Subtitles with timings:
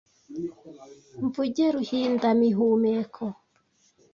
[1.23, 3.25] Mvuge ruhinda mihumeko,